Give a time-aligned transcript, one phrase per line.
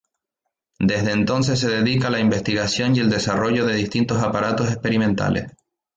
[0.79, 5.51] Desde entonces se dedica a la investigación y el desarrollo de distintos aparatos experimentales.